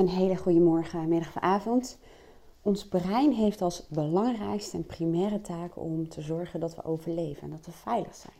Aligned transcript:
Een 0.00 0.08
hele 0.08 0.36
goede 0.36 0.60
morgen, 0.60 1.08
middag 1.08 1.28
of 1.28 1.42
avond. 1.42 1.98
Ons 2.62 2.88
brein 2.88 3.32
heeft 3.32 3.62
als 3.62 3.86
belangrijkste 3.88 4.76
en 4.76 4.86
primaire 4.86 5.40
taak 5.40 5.76
om 5.76 6.08
te 6.08 6.20
zorgen 6.20 6.60
dat 6.60 6.74
we 6.74 6.84
overleven 6.84 7.42
en 7.42 7.50
dat 7.50 7.66
we 7.66 7.72
veilig 7.72 8.14
zijn. 8.14 8.34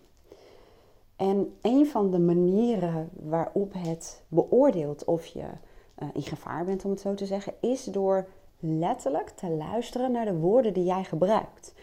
En 1.17 1.57
een 1.63 1.87
van 1.87 2.11
de 2.11 2.19
manieren 2.19 3.11
waarop 3.13 3.73
het 3.79 4.23
beoordeelt 4.29 5.05
of 5.05 5.27
je 5.27 5.41
uh, 5.43 6.09
in 6.13 6.23
gevaar 6.23 6.65
bent, 6.65 6.85
om 6.85 6.91
het 6.91 7.01
zo 7.01 7.15
te 7.15 7.27
zeggen, 7.27 7.55
is 7.61 7.85
door 7.85 8.29
letterlijk 8.59 9.29
te 9.29 9.51
luisteren 9.51 10.13
naar 10.13 10.25
de 10.25 10.39
woorden 10.39 10.73
die 10.73 10.85
jij 10.85 11.05
gebruikt. 11.05 11.75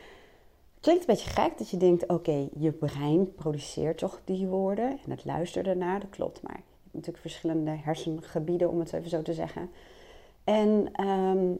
Klinkt 0.79 1.01
een 1.01 1.15
beetje 1.15 1.29
gek 1.29 1.57
dat 1.57 1.69
je 1.69 1.77
denkt: 1.77 2.07
oké, 2.07 2.49
je 2.53 2.71
brein 2.71 3.33
produceert 3.35 3.97
toch 3.97 4.21
die 4.23 4.47
woorden 4.47 4.89
en 4.89 5.11
het 5.11 5.25
luistert 5.25 5.67
ernaar, 5.67 5.99
dat 5.99 6.09
klopt. 6.09 6.41
Maar 6.41 6.61
natuurlijk 6.97 7.23
verschillende 7.23 7.71
hersengebieden, 7.71 8.69
om 8.69 8.79
het 8.79 8.93
even 8.93 9.09
zo 9.09 9.21
te 9.21 9.33
zeggen. 9.33 9.69
En 10.43 10.89
ehm, 10.93 11.53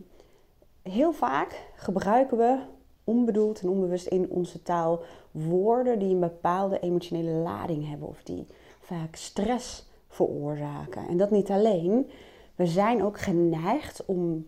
heel 0.81 1.13
vaak 1.13 1.69
gebruiken 1.75 2.37
we 2.37 2.59
onbedoeld 3.03 3.61
en 3.61 3.69
onbewust 3.69 4.07
in 4.07 4.29
onze 4.29 4.61
taal 4.61 5.01
woorden 5.31 5.99
die 5.99 6.13
een 6.13 6.19
bepaalde 6.19 6.79
emotionele 6.79 7.31
lading 7.31 7.89
hebben 7.89 8.07
of 8.07 8.23
die 8.23 8.47
vaak 8.79 9.15
stress 9.15 9.85
veroorzaken. 10.07 11.07
En 11.07 11.17
dat 11.17 11.31
niet 11.31 11.49
alleen. 11.49 12.09
We 12.55 12.65
zijn 12.65 13.03
ook 13.03 13.19
geneigd 13.19 14.05
om 14.05 14.45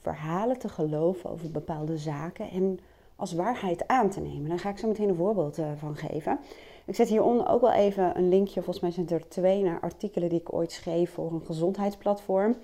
verhalen 0.00 0.58
te 0.58 0.68
geloven 0.68 1.30
over 1.30 1.50
bepaalde 1.50 1.98
zaken 1.98 2.50
en 2.50 2.78
als 3.22 3.32
waarheid 3.32 3.88
aan 3.88 4.10
te 4.10 4.20
nemen. 4.20 4.48
Daar 4.48 4.58
ga 4.58 4.68
ik 4.68 4.78
zo 4.78 4.88
meteen 4.88 5.08
een 5.08 5.14
voorbeeld 5.14 5.58
eh, 5.58 5.66
van 5.76 5.96
geven. 5.96 6.38
Ik 6.84 6.94
zet 6.94 7.08
hieronder 7.08 7.48
ook 7.48 7.60
wel 7.60 7.72
even 7.72 8.16
een 8.16 8.28
linkje, 8.28 8.62
volgens 8.62 8.80
mij 8.80 8.90
zijn 8.90 9.08
er 9.08 9.28
twee, 9.28 9.62
naar 9.62 9.80
artikelen 9.80 10.28
die 10.28 10.40
ik 10.40 10.52
ooit 10.52 10.72
schreef 10.72 11.10
voor 11.10 11.32
een 11.32 11.46
gezondheidsplatform. 11.46 12.56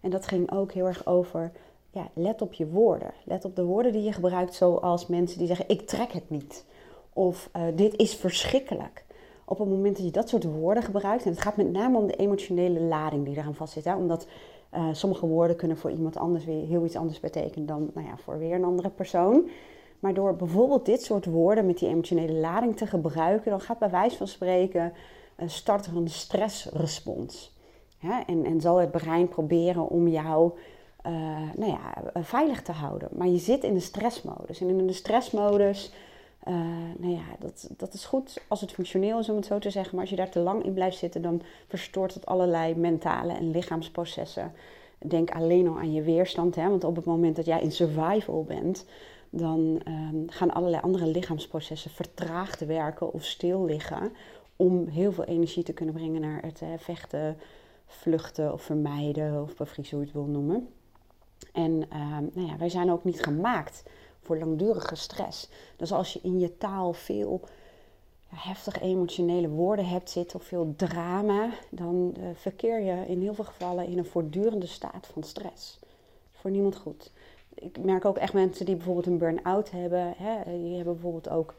En 0.00 0.10
dat 0.10 0.26
ging 0.26 0.52
ook 0.52 0.72
heel 0.72 0.86
erg 0.86 1.06
over, 1.06 1.52
ja, 1.90 2.08
let 2.12 2.42
op 2.42 2.52
je 2.52 2.66
woorden. 2.66 3.10
Let 3.24 3.44
op 3.44 3.56
de 3.56 3.64
woorden 3.64 3.92
die 3.92 4.02
je 4.02 4.12
gebruikt, 4.12 4.54
zoals 4.54 5.06
mensen 5.06 5.38
die 5.38 5.46
zeggen, 5.46 5.68
ik 5.68 5.86
trek 5.86 6.12
het 6.12 6.30
niet. 6.30 6.64
Of 7.12 7.50
uh, 7.56 7.62
dit 7.74 7.96
is 7.96 8.14
verschrikkelijk. 8.14 9.04
Op 9.44 9.58
het 9.58 9.68
moment 9.68 9.96
dat 9.96 10.04
je 10.04 10.10
dat 10.10 10.28
soort 10.28 10.44
woorden 10.44 10.82
gebruikt, 10.82 11.24
en 11.24 11.30
het 11.30 11.40
gaat 11.40 11.56
met 11.56 11.72
name 11.72 11.98
om 11.98 12.06
de 12.06 12.16
emotionele 12.16 12.80
lading 12.80 13.24
die 13.24 13.36
eraan 13.36 13.54
vastzit. 13.54 13.84
Hè? 13.84 13.96
Omdat 13.96 14.26
uh, 14.74 14.88
sommige 14.92 15.26
woorden 15.26 15.56
kunnen 15.56 15.76
voor 15.76 15.90
iemand 15.90 16.16
anders 16.16 16.44
weer 16.44 16.66
heel 16.66 16.84
iets 16.84 16.96
anders 16.96 17.20
betekenen 17.20 17.66
dan 17.66 17.90
nou 17.94 18.06
ja, 18.06 18.16
voor 18.16 18.38
weer 18.38 18.54
een 18.54 18.64
andere 18.64 18.90
persoon. 18.90 19.48
Maar 19.98 20.14
door 20.14 20.36
bijvoorbeeld 20.36 20.86
dit 20.86 21.02
soort 21.02 21.24
woorden 21.24 21.66
met 21.66 21.78
die 21.78 21.88
emotionele 21.88 22.32
lading 22.32 22.76
te 22.76 22.86
gebruiken, 22.86 23.50
dan 23.50 23.60
gaat 23.60 23.78
bij 23.78 23.90
wijze 23.90 24.16
van 24.16 24.28
spreken 24.28 24.92
uh, 25.36 25.48
start 25.48 25.86
er 25.86 25.96
een 25.96 26.08
stressrespons. 26.08 27.56
En, 28.26 28.44
en 28.44 28.60
zal 28.60 28.76
het 28.76 28.90
brein 28.90 29.28
proberen 29.28 29.88
om 29.88 30.08
jou 30.08 30.52
uh, 31.06 31.12
nou 31.56 31.70
ja, 31.70 32.22
veilig 32.22 32.62
te 32.62 32.72
houden. 32.72 33.08
Maar 33.12 33.28
je 33.28 33.38
zit 33.38 33.64
in 33.64 33.74
de 33.74 33.80
stressmodus. 33.80 34.60
En 34.60 34.68
in 34.68 34.86
de 34.86 34.92
stressmodus, 34.92 35.92
nou 36.98 37.12
ja, 37.12 37.24
dat, 37.38 37.70
dat 37.76 37.94
is 37.94 38.04
goed 38.04 38.40
als 38.48 38.60
het 38.60 38.72
functioneel 38.72 39.18
is 39.18 39.28
om 39.28 39.36
het 39.36 39.46
zo 39.46 39.58
te 39.58 39.70
zeggen. 39.70 39.92
Maar 39.92 40.00
als 40.00 40.10
je 40.10 40.16
daar 40.16 40.30
te 40.30 40.38
lang 40.38 40.64
in 40.64 40.72
blijft 40.72 40.96
zitten, 40.96 41.22
dan 41.22 41.42
verstoort 41.68 42.14
het 42.14 42.26
allerlei 42.26 42.74
mentale 42.74 43.32
en 43.32 43.50
lichaamsprocessen. 43.50 44.52
Denk 44.98 45.30
alleen 45.30 45.68
al 45.68 45.78
aan 45.78 45.92
je 45.92 46.02
weerstand. 46.02 46.54
Hè? 46.54 46.68
Want 46.68 46.84
op 46.84 46.96
het 46.96 47.04
moment 47.04 47.36
dat 47.36 47.46
jij 47.46 47.60
in 47.60 47.72
survival 47.72 48.44
bent, 48.44 48.84
dan 49.30 49.80
um, 49.88 50.24
gaan 50.30 50.52
allerlei 50.52 50.82
andere 50.82 51.06
lichaamsprocessen 51.06 51.90
vertraagd 51.90 52.66
werken 52.66 53.12
of 53.12 53.24
stil 53.24 53.64
liggen. 53.64 54.12
Om 54.56 54.86
heel 54.86 55.12
veel 55.12 55.24
energie 55.24 55.62
te 55.62 55.72
kunnen 55.72 55.94
brengen 55.94 56.20
naar 56.20 56.42
het 56.42 56.60
uh, 56.62 56.68
vechten, 56.76 57.36
vluchten 57.86 58.52
of 58.52 58.62
vermijden 58.62 59.42
of 59.42 59.56
bevriezen, 59.56 59.96
hoe 59.96 60.06
je 60.06 60.12
het 60.12 60.22
wil 60.22 60.32
noemen. 60.32 60.68
En 61.52 61.72
um, 61.72 62.30
nou 62.32 62.46
ja, 62.46 62.56
wij 62.56 62.68
zijn 62.68 62.90
ook 62.90 63.04
niet 63.04 63.22
gemaakt 63.22 63.82
voor 64.20 64.38
langdurige 64.38 64.94
stress. 64.94 65.48
Dus 65.76 65.92
als 65.92 66.12
je 66.12 66.20
in 66.22 66.38
je 66.38 66.56
taal 66.58 66.92
veel 66.92 67.40
ja, 68.30 68.36
heftige 68.36 68.80
emotionele 68.80 69.48
woorden 69.48 69.88
hebt 69.88 70.10
zitten 70.10 70.38
of 70.38 70.44
veel 70.44 70.74
drama, 70.76 71.50
dan 71.70 72.14
uh, 72.18 72.24
verkeer 72.34 72.80
je 72.80 73.06
in 73.06 73.20
heel 73.20 73.34
veel 73.34 73.44
gevallen 73.44 73.86
in 73.86 73.98
een 73.98 74.04
voortdurende 74.06 74.66
staat 74.66 75.06
van 75.12 75.22
stress. 75.22 75.78
Voor 76.32 76.50
niemand 76.50 76.76
goed 76.76 77.10
ik 77.60 77.84
merk 77.84 78.04
ook 78.04 78.16
echt 78.16 78.32
mensen 78.32 78.66
die 78.66 78.76
bijvoorbeeld 78.76 79.06
een 79.06 79.18
burn-out 79.18 79.70
hebben. 79.70 80.14
Hè, 80.16 80.58
die 80.58 80.74
hebben 80.74 80.92
bijvoorbeeld 80.92 81.28
ook 81.28 81.54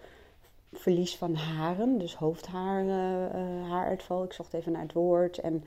verlies 0.73 1.17
van 1.17 1.35
haren, 1.35 1.97
dus 1.97 2.15
hoofdhaar, 2.15 2.85
uh, 2.85 3.69
haaruitval. 3.69 4.23
Ik 4.23 4.33
zocht 4.33 4.53
even 4.53 4.71
naar 4.71 4.81
het 4.81 4.93
woord. 4.93 5.38
En 5.38 5.63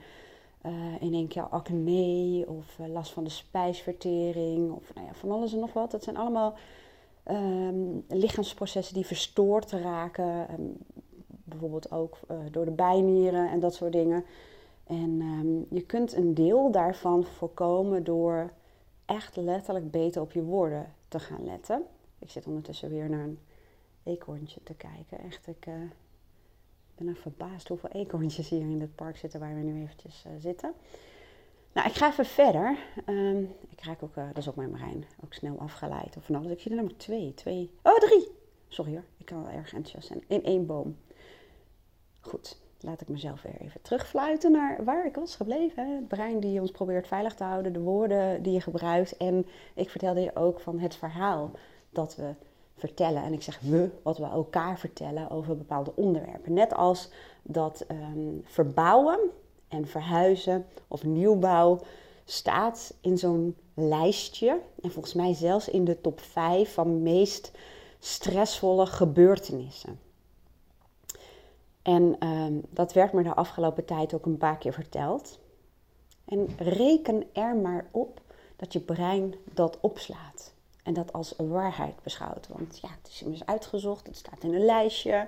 uh, 0.65 0.71
in 0.99 1.13
één 1.13 1.27
keer 1.27 1.43
acne 1.43 2.45
of 2.47 2.77
last 2.87 3.11
van 3.11 3.23
de 3.23 3.29
spijsvertering 3.29 4.71
of 4.71 4.93
nou 4.93 5.07
ja, 5.07 5.13
van 5.13 5.31
alles 5.31 5.53
en 5.53 5.59
nog 5.59 5.73
wat. 5.73 5.91
Dat 5.91 6.03
zijn 6.03 6.17
allemaal 6.17 6.53
um, 7.31 8.05
lichaamsprocessen 8.07 8.93
die 8.93 9.05
verstoord 9.05 9.71
raken. 9.71 10.47
Um, 10.59 10.77
bijvoorbeeld 11.43 11.91
ook 11.91 12.17
door 12.51 12.65
de 12.65 12.71
bijnieren 12.71 13.49
en 13.49 13.59
dat 13.59 13.73
soort 13.73 13.91
dingen. 13.91 14.23
En 14.83 15.21
um, 15.21 15.65
je 15.69 15.81
kunt 15.85 16.13
een 16.13 16.33
deel 16.33 16.71
daarvan 16.71 17.23
voorkomen 17.23 18.03
door 18.03 18.51
echt 19.05 19.35
letterlijk 19.35 19.91
beter 19.91 20.21
op 20.21 20.31
je 20.31 20.43
woorden 20.43 20.93
te 21.07 21.19
gaan 21.19 21.45
letten. 21.45 21.85
Ik 22.19 22.29
zit 22.29 22.47
ondertussen 22.47 22.89
weer 22.89 23.09
naar 23.09 23.23
een 23.23 23.39
eekhoorntje 24.03 24.63
te 24.63 24.73
kijken. 24.73 25.19
Echt, 25.19 25.47
ik 25.47 25.65
uh, 25.65 25.73
ben 26.95 27.07
er 27.07 27.15
verbaasd 27.15 27.67
hoeveel 27.67 27.89
eekhoorntjes 27.89 28.49
hier 28.49 28.61
in 28.61 28.81
het 28.81 28.95
park 28.95 29.17
zitten 29.17 29.39
waar 29.39 29.55
we 29.55 29.61
nu 29.61 29.81
eventjes 29.81 30.23
uh, 30.27 30.33
zitten. 30.39 30.73
Nou, 31.73 31.87
ik 31.87 31.93
ga 31.93 32.09
even 32.09 32.25
verder. 32.25 32.77
Um, 33.05 33.55
ik 33.69 33.83
raak 33.83 34.03
ook, 34.03 34.15
uh, 34.15 34.27
dat 34.27 34.37
is 34.37 34.49
ook 34.49 34.55
mijn 34.55 34.71
brein, 34.71 35.05
ook 35.23 35.33
snel 35.33 35.59
afgeleid 35.59 36.17
of 36.17 36.25
van 36.25 36.35
alles. 36.35 36.51
Ik 36.51 36.59
zie 36.59 36.69
er 36.71 36.77
namelijk 36.77 36.99
twee, 36.99 37.33
twee, 37.33 37.71
oh 37.83 37.97
drie. 37.97 38.27
Sorry 38.67 38.91
hoor, 38.91 39.03
ik 39.17 39.25
kan 39.25 39.43
wel 39.43 39.51
erg 39.51 39.73
enthousiast 39.73 40.07
zijn. 40.07 40.23
In 40.27 40.43
één 40.43 40.65
boom. 40.65 40.97
Goed, 42.19 42.61
laat 42.83 43.01
ik 43.01 43.07
mezelf 43.07 43.41
weer 43.41 43.55
even 43.59 43.81
terugfluiten 43.81 44.51
naar 44.51 44.83
waar 44.83 45.05
ik 45.05 45.15
was 45.15 45.35
gebleven. 45.35 45.95
Het 45.95 46.07
brein 46.07 46.39
die 46.39 46.61
ons 46.61 46.71
probeert 46.71 47.07
veilig 47.07 47.35
te 47.35 47.43
houden, 47.43 47.73
de 47.73 47.79
woorden 47.79 48.43
die 48.43 48.53
je 48.53 48.61
gebruikt. 48.61 49.17
En 49.17 49.45
ik 49.73 49.89
vertelde 49.89 50.21
je 50.21 50.35
ook 50.35 50.59
van 50.59 50.79
het 50.79 50.95
verhaal 50.95 51.51
dat 51.89 52.15
we 52.15 52.33
vertellen. 52.77 53.23
En 53.23 53.33
ik 53.33 53.41
zeg 53.41 53.59
we, 53.59 53.89
wat 54.01 54.17
we 54.17 54.25
elkaar 54.25 54.79
vertellen 54.79 55.29
over 55.29 55.57
bepaalde 55.57 55.91
onderwerpen. 55.95 56.53
Net 56.53 56.73
als 56.73 57.09
dat 57.41 57.85
um, 57.91 58.41
verbouwen 58.43 59.19
en 59.67 59.87
verhuizen 59.87 60.65
of 60.87 61.03
nieuwbouw 61.03 61.79
staat 62.25 62.93
in 63.01 63.17
zo'n 63.17 63.55
lijstje. 63.73 64.59
En 64.81 64.91
volgens 64.91 65.13
mij 65.13 65.33
zelfs 65.33 65.69
in 65.69 65.85
de 65.85 66.01
top 66.01 66.19
5 66.19 66.73
van 66.73 67.03
meest 67.03 67.51
stressvolle 67.99 68.85
gebeurtenissen. 68.85 69.99
En 71.83 72.27
um, 72.27 72.61
dat 72.69 72.93
werd 72.93 73.13
me 73.13 73.23
de 73.23 73.33
afgelopen 73.33 73.85
tijd 73.85 74.13
ook 74.13 74.25
een 74.25 74.37
paar 74.37 74.57
keer 74.57 74.73
verteld. 74.73 75.39
En 76.25 76.47
reken 76.57 77.23
er 77.33 77.55
maar 77.55 77.87
op 77.91 78.21
dat 78.55 78.73
je 78.73 78.79
brein 78.79 79.35
dat 79.53 79.77
opslaat. 79.81 80.53
En 80.83 80.93
dat 80.93 81.13
als 81.13 81.33
waarheid 81.37 82.03
beschouwt. 82.03 82.47
Want 82.47 82.79
ja, 82.81 82.89
het 83.01 83.07
is 83.07 83.21
immers 83.21 83.45
uitgezocht, 83.45 84.07
het 84.07 84.17
staat 84.17 84.43
in 84.43 84.53
een 84.53 84.65
lijstje. 84.65 85.27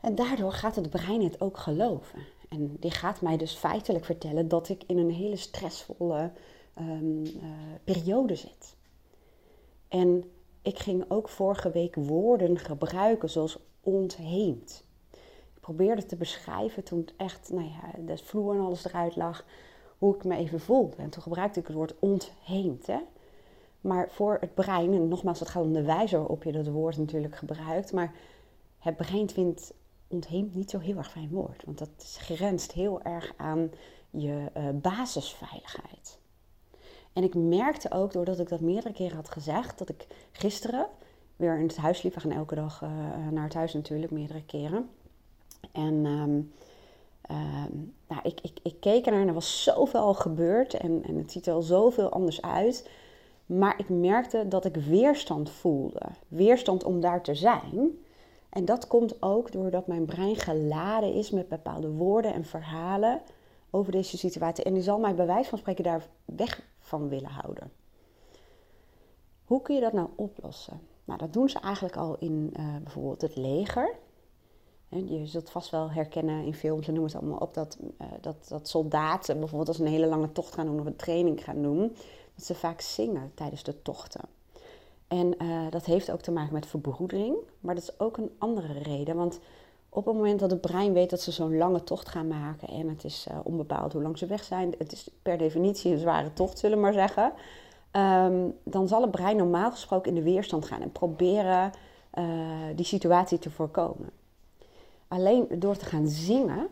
En 0.00 0.14
daardoor 0.14 0.52
gaat 0.52 0.76
het 0.76 0.90
brein 0.90 1.22
het 1.22 1.40
ook 1.40 1.58
geloven. 1.58 2.18
En 2.48 2.76
die 2.80 2.90
gaat 2.90 3.20
mij 3.20 3.36
dus 3.36 3.54
feitelijk 3.54 4.04
vertellen 4.04 4.48
dat 4.48 4.68
ik 4.68 4.82
in 4.86 4.98
een 4.98 5.10
hele 5.10 5.36
stressvolle 5.36 6.30
um, 6.78 7.22
uh, 7.24 7.32
periode 7.84 8.34
zit. 8.34 8.76
En 9.88 10.24
ik 10.62 10.78
ging 10.78 11.04
ook 11.08 11.28
vorige 11.28 11.70
week 11.70 11.94
woorden 11.94 12.58
gebruiken 12.58 13.30
zoals 13.30 13.58
ontheemd 13.80 14.84
probeerde 15.64 16.06
te 16.06 16.16
beschrijven 16.16 16.84
toen 16.84 17.08
echt, 17.16 17.50
nou 17.52 17.66
ja, 17.68 18.02
de 18.06 18.16
vloer 18.16 18.54
en 18.54 18.60
alles 18.60 18.84
eruit 18.84 19.16
lag, 19.16 19.44
hoe 19.98 20.14
ik 20.14 20.24
me 20.24 20.36
even 20.36 20.60
voelde. 20.60 20.96
En 20.96 21.10
toen 21.10 21.22
gebruikte 21.22 21.60
ik 21.60 21.66
het 21.66 21.76
woord 21.76 21.94
ontheemd. 21.98 22.86
Hè? 22.86 22.98
Maar 23.80 24.10
voor 24.10 24.36
het 24.40 24.54
brein, 24.54 24.92
en 24.92 25.08
nogmaals, 25.08 25.40
het 25.40 25.48
gaat 25.48 25.62
om 25.62 25.72
de 25.72 25.82
wijze 25.82 26.16
waarop 26.16 26.42
je 26.42 26.52
dat 26.52 26.66
woord 26.66 26.96
natuurlijk 26.96 27.36
gebruikt, 27.36 27.92
maar 27.92 28.14
het 28.78 28.96
brein 28.96 29.30
vindt 29.30 29.74
ontheemd 30.08 30.54
niet 30.54 30.70
zo 30.70 30.78
heel 30.78 30.96
erg 30.96 31.10
fijn 31.10 31.30
woord. 31.30 31.64
Want 31.64 31.78
dat 31.78 32.16
grenst 32.18 32.72
heel 32.72 33.02
erg 33.02 33.32
aan 33.36 33.70
je 34.10 34.50
uh, 34.56 34.68
basisveiligheid. 34.72 36.18
En 37.12 37.22
ik 37.22 37.34
merkte 37.34 37.90
ook, 37.90 38.12
doordat 38.12 38.38
ik 38.38 38.48
dat 38.48 38.60
meerdere 38.60 38.94
keren 38.94 39.16
had 39.16 39.30
gezegd, 39.30 39.78
dat 39.78 39.88
ik 39.88 40.06
gisteren 40.32 40.86
weer 41.36 41.58
in 41.58 41.66
het 41.66 41.76
huis 41.76 42.02
liep. 42.02 42.14
We 42.14 42.20
gaan 42.20 42.30
elke 42.30 42.54
dag 42.54 42.82
uh, 42.82 42.88
naar 43.30 43.44
het 43.44 43.54
huis 43.54 43.72
natuurlijk, 43.72 44.12
meerdere 44.12 44.44
keren. 44.44 44.88
En 45.72 46.04
um, 46.04 46.52
um, 47.30 47.94
nou, 48.08 48.20
ik, 48.22 48.40
ik, 48.42 48.58
ik 48.62 48.80
keek 48.80 49.06
ernaar 49.06 49.20
en 49.20 49.28
er 49.28 49.34
was 49.34 49.62
zoveel 49.62 50.14
gebeurd 50.14 50.74
en, 50.74 51.02
en 51.06 51.16
het 51.16 51.32
ziet 51.32 51.46
er 51.46 51.54
al 51.54 51.62
zoveel 51.62 52.08
anders 52.08 52.42
uit. 52.42 52.90
Maar 53.46 53.78
ik 53.78 53.88
merkte 53.88 54.48
dat 54.48 54.64
ik 54.64 54.76
weerstand 54.76 55.50
voelde. 55.50 56.02
Weerstand 56.28 56.84
om 56.84 57.00
daar 57.00 57.22
te 57.22 57.34
zijn. 57.34 57.98
En 58.48 58.64
dat 58.64 58.86
komt 58.86 59.22
ook 59.22 59.52
doordat 59.52 59.86
mijn 59.86 60.04
brein 60.04 60.36
geladen 60.36 61.14
is 61.14 61.30
met 61.30 61.48
bepaalde 61.48 61.90
woorden 61.90 62.34
en 62.34 62.44
verhalen 62.44 63.20
over 63.70 63.92
deze 63.92 64.18
situatie. 64.18 64.64
En 64.64 64.74
die 64.74 64.82
zal 64.82 64.98
mij 64.98 65.14
bij 65.14 65.26
wijze 65.26 65.48
van 65.48 65.58
spreken 65.58 65.84
daar 65.84 66.06
weg 66.24 66.62
van 66.78 67.08
willen 67.08 67.30
houden. 67.30 67.72
Hoe 69.44 69.62
kun 69.62 69.74
je 69.74 69.80
dat 69.80 69.92
nou 69.92 70.08
oplossen? 70.14 70.80
Nou, 71.04 71.18
dat 71.18 71.32
doen 71.32 71.48
ze 71.48 71.58
eigenlijk 71.58 71.96
al 71.96 72.16
in 72.18 72.54
uh, 72.56 72.76
bijvoorbeeld 72.82 73.20
het 73.20 73.36
leger. 73.36 73.94
Je 74.94 75.26
zult 75.26 75.50
vast 75.50 75.70
wel 75.70 75.90
herkennen 75.90 76.44
in 76.44 76.54
films, 76.54 76.84
ze 76.84 76.92
noemen 76.92 77.10
het 77.10 77.20
allemaal 77.20 77.38
op, 77.38 77.54
dat, 77.54 77.78
uh, 78.00 78.06
dat, 78.20 78.36
dat 78.48 78.68
soldaten 78.68 79.38
bijvoorbeeld 79.38 79.68
als 79.68 79.78
een 79.78 79.86
hele 79.86 80.06
lange 80.06 80.32
tocht 80.32 80.54
gaan 80.54 80.66
doen 80.66 80.80
of 80.80 80.86
een 80.86 80.96
training 80.96 81.44
gaan 81.44 81.62
doen, 81.62 81.96
dat 82.34 82.44
ze 82.44 82.54
vaak 82.54 82.80
zingen 82.80 83.32
tijdens 83.34 83.62
de 83.62 83.82
tochten. 83.82 84.20
En 85.08 85.34
uh, 85.42 85.70
dat 85.70 85.84
heeft 85.84 86.10
ook 86.10 86.20
te 86.20 86.30
maken 86.30 86.52
met 86.52 86.66
verbroedering, 86.66 87.36
maar 87.60 87.74
dat 87.74 87.84
is 87.84 88.00
ook 88.00 88.16
een 88.16 88.30
andere 88.38 88.72
reden. 88.72 89.16
Want 89.16 89.38
op 89.88 90.04
het 90.04 90.14
moment 90.14 90.40
dat 90.40 90.50
het 90.50 90.60
brein 90.60 90.92
weet 90.92 91.10
dat 91.10 91.20
ze 91.20 91.32
zo'n 91.32 91.56
lange 91.56 91.84
tocht 91.84 92.08
gaan 92.08 92.28
maken 92.28 92.68
en 92.68 92.88
het 92.88 93.04
is 93.04 93.26
uh, 93.30 93.38
onbepaald 93.42 93.92
hoe 93.92 94.02
lang 94.02 94.18
ze 94.18 94.26
weg 94.26 94.44
zijn, 94.44 94.74
het 94.78 94.92
is 94.92 95.10
per 95.22 95.38
definitie 95.38 95.92
een 95.92 95.98
zware 95.98 96.32
tocht, 96.32 96.58
zullen 96.58 96.76
we 96.76 96.82
maar 96.82 96.92
zeggen, 96.92 97.32
um, 97.92 98.54
dan 98.62 98.88
zal 98.88 99.00
het 99.00 99.10
brein 99.10 99.36
normaal 99.36 99.70
gesproken 99.70 100.08
in 100.08 100.14
de 100.14 100.30
weerstand 100.30 100.64
gaan 100.64 100.82
en 100.82 100.92
proberen 100.92 101.72
die 102.74 102.84
situatie 102.84 103.38
te 103.38 103.50
voorkomen. 103.50 104.10
Alleen 105.14 105.46
door 105.58 105.76
te 105.76 105.84
gaan 105.84 106.08
zingen, 106.08 106.68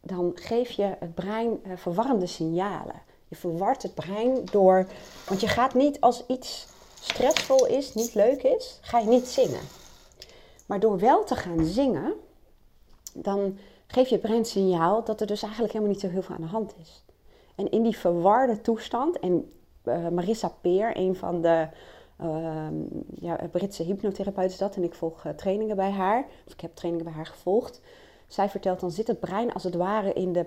dan 0.00 0.32
geef 0.34 0.70
je 0.70 0.96
het 0.98 1.14
brein 1.14 1.60
uh, 1.66 1.72
verwarrende 1.76 2.26
signalen. 2.26 3.02
Je 3.28 3.36
verwart 3.36 3.82
het 3.82 3.94
brein 3.94 4.44
door, 4.44 4.86
want 5.28 5.40
je 5.40 5.48
gaat 5.48 5.74
niet 5.74 6.00
als 6.00 6.26
iets 6.26 6.66
stressvol 7.00 7.66
is, 7.66 7.94
niet 7.94 8.14
leuk 8.14 8.42
is, 8.42 8.78
ga 8.80 8.98
je 8.98 9.08
niet 9.08 9.26
zingen. 9.26 9.60
Maar 10.66 10.80
door 10.80 10.98
wel 10.98 11.24
te 11.24 11.36
gaan 11.36 11.64
zingen, 11.64 12.14
dan 13.14 13.58
geef 13.86 14.08
je 14.08 14.18
brein 14.18 14.44
signaal 14.44 15.04
dat 15.04 15.20
er 15.20 15.26
dus 15.26 15.42
eigenlijk 15.42 15.72
helemaal 15.72 15.94
niet 15.94 16.02
zo 16.02 16.08
heel 16.08 16.22
veel 16.22 16.34
aan 16.34 16.40
de 16.40 16.46
hand 16.46 16.74
is. 16.80 17.04
En 17.54 17.70
in 17.70 17.82
die 17.82 17.96
verwarde 17.96 18.60
toestand, 18.60 19.18
en 19.18 19.52
uh, 19.84 20.08
Marissa 20.08 20.52
Peer, 20.60 20.96
een 20.96 21.16
van 21.16 21.42
de 21.42 21.68
uh, 22.22 22.66
ja, 23.20 23.38
Britse 23.50 23.82
hypnotherapeuten 23.82 24.52
is 24.52 24.58
dat, 24.58 24.76
en 24.76 24.82
ik 24.82 24.94
volg 24.94 25.24
uh, 25.24 25.32
trainingen 25.32 25.76
bij 25.76 25.90
haar, 25.90 26.24
of 26.46 26.52
ik 26.52 26.60
heb 26.60 26.74
trainingen 26.74 27.06
bij 27.06 27.16
haar 27.16 27.26
gevolgd. 27.26 27.80
Zij 28.28 28.48
vertelt, 28.48 28.80
dan 28.80 28.90
zit 28.90 29.06
het 29.06 29.20
brein 29.20 29.52
als 29.52 29.64
het 29.64 29.74
ware 29.74 30.12
in 30.12 30.32
de 30.32 30.46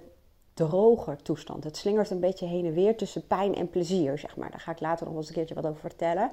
droger 0.53 1.21
toestand. 1.21 1.63
Het 1.63 1.77
slingert 1.77 2.09
een 2.09 2.19
beetje 2.19 2.45
heen 2.45 2.65
en 2.65 2.73
weer 2.73 2.97
tussen 2.97 3.27
pijn 3.27 3.55
en 3.55 3.69
plezier, 3.69 4.17
zeg 4.17 4.37
maar. 4.37 4.51
Daar 4.51 4.59
ga 4.59 4.71
ik 4.71 4.79
later 4.79 5.07
nog 5.07 5.15
eens 5.15 5.27
een 5.27 5.33
keertje 5.33 5.55
wat 5.55 5.65
over 5.65 5.79
vertellen. 5.79 6.31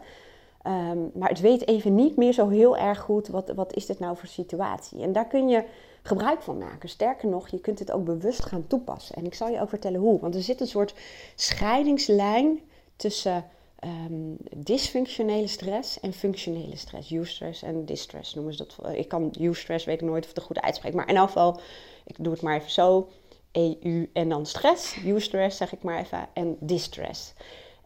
Um, 0.67 1.11
maar 1.15 1.29
het 1.29 1.41
weet 1.41 1.69
even 1.69 1.95
niet 1.95 2.17
meer 2.17 2.33
zo 2.33 2.49
heel 2.49 2.77
erg 2.77 2.99
goed 2.99 3.29
wat, 3.29 3.51
wat 3.55 3.75
is 3.75 3.87
dit 3.87 3.99
nou 3.99 4.17
voor 4.17 4.29
situatie. 4.29 5.03
En 5.03 5.13
daar 5.13 5.27
kun 5.27 5.49
je 5.49 5.65
gebruik 6.03 6.43
van 6.43 6.59
maken. 6.59 6.89
Sterker 6.89 7.29
nog, 7.29 7.49
je 7.49 7.61
kunt 7.61 7.79
het 7.79 7.93
ook 7.93 8.05
bewust 8.05 8.45
gaan 8.45 8.67
toepassen. 8.67 9.17
En 9.17 9.25
ik 9.25 9.35
zal 9.35 9.49
je 9.49 9.61
ook 9.61 9.69
vertellen 9.69 10.01
hoe. 10.01 10.21
Want 10.21 10.35
er 10.35 10.43
zit 10.43 10.61
een 10.61 10.67
soort 10.67 10.95
scheidingslijn 11.35 12.61
tussen 12.97 13.45
um, 13.85 14.37
dysfunctionele 14.57 15.47
stress 15.47 16.01
en 16.01 16.13
functionele 16.13 16.77
stress. 16.77 17.13
Eustress 17.13 17.63
en 17.63 17.85
distress 17.85 18.35
noemen 18.35 18.55
ze 18.55 18.67
dat. 18.67 18.97
Ik 18.97 19.09
kan 19.09 19.35
eustress, 19.39 19.85
weet 19.85 20.01
ik 20.01 20.09
nooit 20.09 20.23
of 20.23 20.29
het 20.29 20.39
de 20.39 20.45
goede 20.45 20.63
uitspreek. 20.63 20.95
Maar 20.95 21.09
in 21.09 21.17
elk 21.17 21.27
geval, 21.27 21.61
ik 22.05 22.17
doe 22.19 22.33
het 22.33 22.43
maar 22.43 22.57
even 22.57 22.71
zo. 22.71 23.09
EU 23.53 24.11
en 24.13 24.29
dan 24.29 24.47
stress, 24.47 24.97
eustress 25.05 25.57
zeg 25.57 25.73
ik 25.73 25.83
maar 25.83 26.01
even, 26.01 26.29
en 26.33 26.57
distress. 26.61 27.33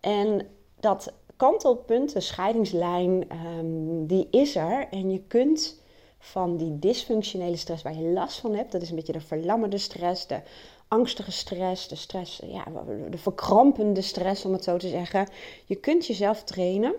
En 0.00 0.48
dat 0.80 1.12
kantelpunt, 1.36 2.12
de 2.12 2.20
scheidingslijn, 2.20 3.26
um, 3.58 4.06
die 4.06 4.28
is 4.30 4.56
er. 4.56 4.88
En 4.90 5.10
je 5.10 5.20
kunt 5.20 5.82
van 6.18 6.56
die 6.56 6.78
dysfunctionele 6.78 7.56
stress 7.56 7.82
waar 7.82 7.94
je 7.94 8.08
last 8.08 8.38
van 8.38 8.54
hebt, 8.54 8.72
dat 8.72 8.82
is 8.82 8.90
een 8.90 8.96
beetje 8.96 9.12
de 9.12 9.20
verlammende 9.20 9.78
stress, 9.78 10.26
de 10.26 10.40
angstige 10.88 11.30
stress, 11.30 11.88
de 11.88 11.96
stress, 11.96 12.40
ja, 12.46 12.64
de 13.10 13.18
verkrampende 13.18 14.02
stress 14.02 14.44
om 14.44 14.52
het 14.52 14.64
zo 14.64 14.76
te 14.76 14.88
zeggen. 14.88 15.28
Je 15.64 15.74
kunt 15.74 16.06
jezelf 16.06 16.42
trainen 16.42 16.94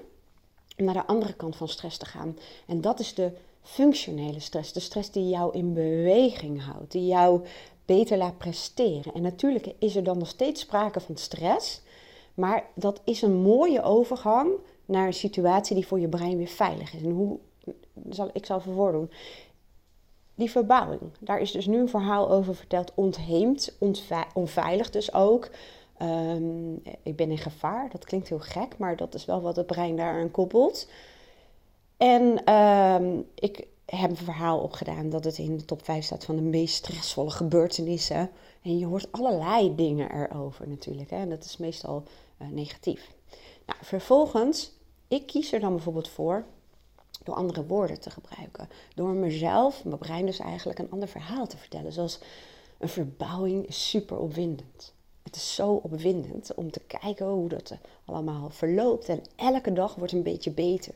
om 0.78 0.86
naar 0.86 0.94
de 0.94 1.08
andere 1.08 1.34
kant 1.34 1.56
van 1.56 1.68
stress 1.68 1.98
te 1.98 2.06
gaan. 2.06 2.38
En 2.68 2.82
dat 2.82 3.00
is 3.00 3.14
de 3.14 3.32
functionele 3.62 4.40
stress, 4.40 4.74
de 4.74 4.80
stress 4.80 5.12
die 5.12 5.30
jou 5.30 5.54
in 5.54 5.74
beweging 5.74 6.64
houdt, 6.64 6.92
die 6.92 7.06
jou 7.06 7.42
beter 7.86 8.18
laat 8.18 8.38
presteren. 8.38 9.14
En 9.14 9.22
natuurlijk 9.22 9.74
is 9.80 9.96
er 9.96 10.04
dan 10.04 10.18
nog 10.18 10.28
steeds 10.28 10.62
sprake 10.62 11.00
van 11.00 11.18
stress, 11.18 11.81
maar 12.34 12.64
dat 12.76 13.02
is 13.04 13.22
een 13.22 13.36
mooie 13.36 13.84
overgang 13.84 14.52
naar 14.86 15.08
een 15.08 15.14
situatie 15.14 15.76
die 15.76 15.88
voor 15.88 16.00
je 16.00 16.08
brein 16.08 16.38
weer 16.38 16.48
veilig 16.48 16.94
is. 16.94 17.02
En 17.02 17.12
hoe 17.12 17.38
zal 18.10 18.30
ik 18.34 18.46
zal 18.46 18.60
even 18.60 18.74
voordoen. 18.74 19.10
Die 20.36 20.52
verbouwing, 20.52 21.02
daar 21.20 21.40
is 21.40 21.52
dus 21.52 21.66
nu 21.66 21.80
een 21.80 21.90
verhaal 21.90 22.30
over 22.30 22.56
verteld, 22.56 22.92
ontheemd, 22.96 23.78
onveilig 24.34 24.90
dus 24.90 25.14
ook. 25.14 25.50
Um, 26.02 26.82
ik 27.04 27.16
ben 27.16 27.32
in 27.32 27.38
gevaar, 27.38 27.90
dat 27.90 28.06
klinkt 28.06 28.30
heel 28.30 28.40
gek, 28.40 28.78
maar 28.78 28.96
dat 28.96 29.14
is 29.14 29.26
wel 29.26 29.42
wat 29.42 29.56
het 29.56 29.66
brein 29.66 29.96
daaraan 29.96 30.32
koppelt. 30.32 30.88
En 31.98 32.54
um, 32.54 33.26
ik 33.36 33.68
heb 33.86 34.10
een 34.10 34.18
verhaal 34.18 34.60
opgedaan 34.60 35.10
dat 35.10 35.24
het 35.24 35.38
in 35.38 35.58
de 35.58 35.66
top 35.66 35.86
5 35.86 36.06
staat 36.06 36.26
van 36.26 36.36
de 36.36 36.42
meest 36.42 36.76
stressvolle 36.76 37.30
gebeurtenissen. 37.30 38.30
En 38.62 38.78
je 38.78 38.86
hoort 38.86 39.12
allerlei 39.12 39.76
dingen 39.76 40.12
erover 40.12 40.68
natuurlijk. 40.68 41.10
Hè? 41.10 41.18
En 41.18 41.30
dat 41.30 41.44
is 41.44 41.58
meestal 41.58 42.04
uh, 42.42 42.48
negatief. 42.48 43.12
Nou, 43.66 43.80
vervolgens, 43.81 44.72
ik 45.08 45.28
kies 45.28 45.54
er 45.54 45.60
dan 45.60 45.74
bijvoorbeeld 45.74 46.10
voor 46.10 46.46
door 47.25 47.36
andere 47.36 47.66
woorden 47.66 48.00
te 48.00 48.10
gebruiken. 48.10 48.69
Door 48.95 49.10
mezelf, 49.10 49.86
mijn 49.86 49.98
brein 49.98 50.25
dus 50.25 50.39
eigenlijk, 50.39 50.80
een 50.80 50.92
ander 50.92 51.07
verhaal 51.07 51.48
te 51.48 51.57
vertellen. 51.57 51.92
Zoals 51.92 52.19
een 52.77 52.89
verbouwing 52.89 53.68
is 53.68 53.89
super 53.89 54.18
opwindend. 54.18 54.94
Het 55.24 55.36
is 55.36 55.56
zo 55.56 55.80
opwindend 55.83 56.54
om 56.56 56.72
te 56.72 56.81
kijken 57.00 57.25
hoe 57.25 57.50
dat 57.50 57.74
allemaal 58.06 58.50
verloopt. 58.50 59.10
En 59.10 59.22
elke 59.36 59.74
dag 59.74 59.95
wordt 59.95 60.13
een 60.13 60.24
beetje 60.24 60.51
beter. 60.51 60.94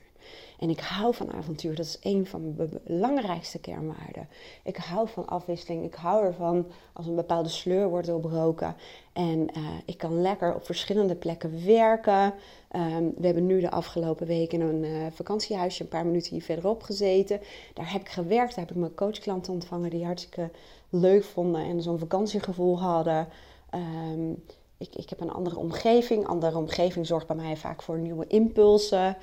En 0.60 0.70
ik 0.70 0.80
hou 0.80 1.16
van 1.16 1.34
avontuur. 1.34 1.76
Dat 1.76 1.86
is 1.86 1.98
een 2.02 2.26
van 2.28 2.54
mijn 2.56 2.70
belangrijkste 2.84 3.60
kernwaarden. 3.60 4.28
Ik 4.64 4.78
hou 4.78 5.08
van 5.08 5.28
afwisseling. 5.28 5.86
Ik 5.86 5.94
hou 5.94 6.26
ervan 6.26 6.68
als 6.94 7.06
een 7.06 7.16
bepaalde 7.16 7.50
sleur 7.50 7.90
wordt 7.90 8.08
doorbroken. 8.08 8.76
En 9.14 9.40
uh, 9.58 9.68
ik 9.86 9.98
kan 9.98 10.22
lekker 10.22 10.56
op 10.56 10.66
verschillende 10.66 11.16
plekken 11.16 11.66
werken. 11.66 12.34
Um, 12.76 13.14
we 13.18 13.26
hebben 13.26 13.46
nu 13.46 13.60
de 13.60 13.72
afgelopen 13.72 14.28
week 14.28 14.54
in 14.54 14.62
een 14.62 14.84
uh, 14.84 15.06
vakantiehuisje 15.12 15.84
een 15.84 15.90
paar 15.90 16.06
minuten 16.06 16.32
hier 16.32 16.44
verderop 16.44 16.84
gezeten. 16.84 17.42
Daar 17.74 17.92
heb 17.92 18.02
ik 18.02 18.10
gewerkt. 18.10 18.56
Daar 18.56 18.66
heb 18.66 18.76
ik 18.76 18.82
mijn 18.82 18.96
coachklanten 18.96 19.54
ontvangen 19.54 19.90
die 19.90 20.06
hartstikke 20.06 20.50
leuk 20.90 21.24
vonden 21.24 21.62
en 21.62 21.82
zo'n 21.82 22.00
vakantiegevoel 22.00 22.80
hadden. 22.80 23.28
Um, 23.76 24.44
ik, 24.78 24.96
ik 24.96 25.10
heb 25.10 25.22
een 25.22 25.32
andere 25.32 25.58
omgeving. 25.58 26.28
Andere 26.28 26.58
omgeving 26.58 27.08
zorgt 27.08 27.28
bij 27.28 27.36
mij 27.36 27.58
vaak 27.58 27.82
voor 27.82 27.98
nieuwe 27.98 28.28
impulsen. 28.28 29.18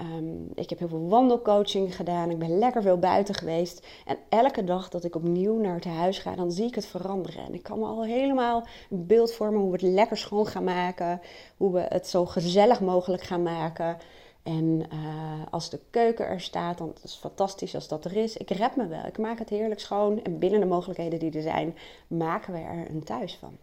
Um, 0.00 0.50
ik 0.54 0.70
heb 0.70 0.78
heel 0.78 0.88
veel 0.88 1.08
wandelcoaching 1.08 1.96
gedaan. 1.96 2.30
Ik 2.30 2.38
ben 2.38 2.58
lekker 2.58 2.82
veel 2.82 2.98
buiten 2.98 3.34
geweest. 3.34 3.86
En 4.06 4.18
elke 4.28 4.64
dag 4.64 4.88
dat 4.88 5.04
ik 5.04 5.14
opnieuw 5.14 5.60
naar 5.60 5.74
het 5.74 5.84
huis 5.84 6.18
ga, 6.18 6.34
dan 6.34 6.52
zie 6.52 6.66
ik 6.66 6.74
het 6.74 6.86
veranderen. 6.86 7.44
En 7.44 7.54
ik 7.54 7.62
kan 7.62 7.78
me 7.78 7.84
al 7.84 8.04
helemaal 8.04 8.66
een 8.90 9.06
beeld 9.06 9.32
vormen 9.32 9.60
hoe 9.60 9.70
we 9.70 9.86
het 9.86 9.94
lekker 9.94 10.16
schoon 10.16 10.46
gaan 10.46 10.64
maken. 10.64 11.20
Hoe 11.56 11.72
we 11.72 11.86
het 11.88 12.08
zo 12.08 12.26
gezellig 12.26 12.80
mogelijk 12.80 13.22
gaan 13.22 13.42
maken. 13.42 13.96
En 14.42 14.82
uh, 14.92 15.46
als 15.50 15.70
de 15.70 15.80
keuken 15.90 16.26
er 16.26 16.40
staat, 16.40 16.78
dan 16.78 16.94
is 17.02 17.10
het 17.10 17.20
fantastisch 17.20 17.74
als 17.74 17.88
dat 17.88 18.04
er 18.04 18.16
is. 18.16 18.36
Ik 18.36 18.50
red 18.50 18.76
me 18.76 18.86
wel. 18.86 19.04
Ik 19.04 19.18
maak 19.18 19.38
het 19.38 19.48
heerlijk 19.48 19.80
schoon. 19.80 20.22
En 20.22 20.38
binnen 20.38 20.60
de 20.60 20.66
mogelijkheden 20.66 21.18
die 21.18 21.32
er 21.32 21.42
zijn, 21.42 21.76
maken 22.06 22.52
we 22.52 22.58
er 22.58 22.90
een 22.90 23.04
thuis 23.04 23.36
van. 23.36 23.56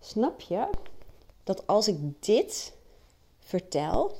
Snap 0.00 0.40
je 0.40 0.66
dat 1.44 1.66
als 1.66 1.88
ik 1.88 1.96
dit 2.24 2.74
vertel, 3.38 4.16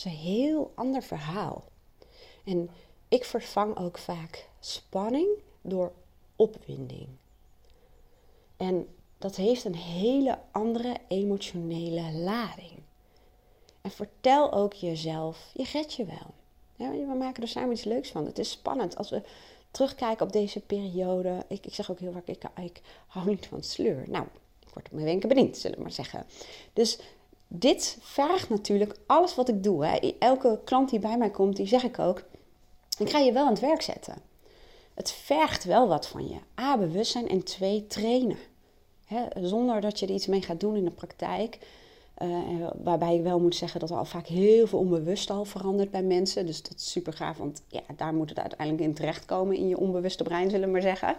is 0.00 0.12
een 0.12 0.18
heel 0.18 0.72
ander 0.74 1.02
verhaal. 1.02 1.64
En 2.44 2.70
ik 3.08 3.24
vervang 3.24 3.76
ook 3.78 3.98
vaak 3.98 4.48
spanning 4.60 5.28
door 5.60 5.92
opwinding. 6.36 7.08
En 8.56 8.88
dat 9.18 9.36
heeft 9.36 9.64
een 9.64 9.76
hele 9.76 10.38
andere 10.50 10.96
emotionele 11.08 12.12
lading. 12.12 12.72
En 13.80 13.90
vertel 13.90 14.52
ook 14.52 14.72
jezelf, 14.72 15.50
je 15.54 15.64
redt 15.72 15.92
je 15.92 16.04
wel. 16.04 16.34
Ja, 16.76 16.90
we 16.90 17.14
maken 17.18 17.42
er 17.42 17.48
samen 17.48 17.72
iets 17.72 17.84
leuks 17.84 18.10
van. 18.10 18.26
Het 18.26 18.38
is 18.38 18.50
spannend 18.50 18.96
als 18.96 19.10
we 19.10 19.22
terugkijken 19.70 20.26
op 20.26 20.32
deze 20.32 20.60
periode. 20.60 21.44
Ik, 21.48 21.66
ik 21.66 21.74
zeg 21.74 21.90
ook 21.90 21.98
heel 21.98 22.12
vaak, 22.12 22.26
ik, 22.26 22.44
ik 22.62 22.80
hou 23.06 23.28
niet 23.28 23.46
van 23.46 23.62
sleur. 23.62 24.04
Nou, 24.08 24.26
ik 24.60 24.68
word 24.68 24.86
op 24.86 24.92
mijn 24.92 25.04
wenken 25.04 25.28
bediend, 25.28 25.56
zullen 25.56 25.76
we 25.76 25.82
maar 25.82 25.92
zeggen. 25.92 26.26
Dus 26.72 26.98
dit 27.52 27.98
vergt 28.00 28.48
natuurlijk 28.48 28.96
alles 29.06 29.34
wat 29.34 29.48
ik 29.48 29.62
doe. 29.62 29.86
Hè. 29.86 30.14
Elke 30.18 30.60
klant 30.64 30.90
die 30.90 30.98
bij 30.98 31.16
mij 31.16 31.30
komt, 31.30 31.56
die 31.56 31.66
zeg 31.66 31.82
ik 31.82 31.98
ook, 31.98 32.22
ik 32.98 33.10
ga 33.10 33.18
je 33.18 33.32
wel 33.32 33.44
aan 33.44 33.52
het 33.52 33.60
werk 33.60 33.82
zetten. 33.82 34.14
Het 34.94 35.12
vergt 35.12 35.64
wel 35.64 35.88
wat 35.88 36.08
van 36.08 36.28
je. 36.28 36.36
A, 36.60 36.78
bewustzijn 36.78 37.28
en 37.28 37.44
twee, 37.44 37.86
trainen. 37.86 38.36
zonder 39.34 39.80
dat 39.80 39.98
je 39.98 40.06
er 40.06 40.12
iets 40.12 40.26
mee 40.26 40.42
gaat 40.42 40.60
doen 40.60 40.76
in 40.76 40.84
de 40.84 40.90
praktijk. 40.90 41.58
Uh, 42.22 42.68
waarbij 42.82 43.14
ik 43.16 43.22
wel 43.22 43.40
moet 43.40 43.56
zeggen 43.56 43.80
dat 43.80 43.90
er 43.90 43.96
al 43.96 44.04
vaak 44.04 44.26
heel 44.26 44.66
veel 44.66 44.78
onbewust 44.78 45.30
al 45.30 45.44
verandert 45.44 45.90
bij 45.90 46.02
mensen. 46.02 46.46
Dus 46.46 46.62
dat 46.62 46.74
is 46.76 46.90
super 46.90 47.12
gaaf, 47.12 47.36
want 47.36 47.62
ja, 47.68 47.80
daar 47.96 48.14
moet 48.14 48.28
het 48.28 48.38
uiteindelijk 48.38 48.88
in 48.88 48.94
terechtkomen 48.94 49.56
in 49.56 49.68
je 49.68 49.78
onbewuste 49.78 50.22
brein, 50.22 50.50
zullen 50.50 50.66
we 50.66 50.72
maar 50.72 50.82
zeggen. 50.82 51.16